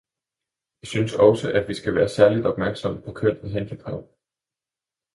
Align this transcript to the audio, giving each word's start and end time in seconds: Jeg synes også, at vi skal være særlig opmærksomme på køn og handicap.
Jeg 0.81 0.87
synes 0.87 1.13
også, 1.13 1.51
at 1.51 1.67
vi 1.69 1.73
skal 1.73 1.95
være 1.95 2.09
særlig 2.09 2.45
opmærksomme 2.45 3.01
på 3.01 3.13
køn 3.13 3.37
og 3.43 3.51
handicap. 3.51 4.03